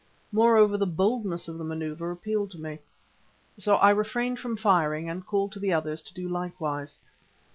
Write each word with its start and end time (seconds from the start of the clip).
Moreover, 0.31 0.77
the 0.77 0.87
boldness 0.87 1.47
of 1.47 1.59
the 1.59 1.63
manoeuvre 1.63 2.11
appealed 2.11 2.49
to 2.53 2.57
me. 2.57 2.79
So 3.59 3.75
I 3.75 3.91
refrained 3.91 4.39
from 4.39 4.57
firing 4.57 5.07
and 5.07 5.23
called 5.23 5.51
to 5.51 5.59
the 5.59 5.73
others 5.73 6.01
to 6.01 6.13
do 6.15 6.27
likewise. 6.27 6.97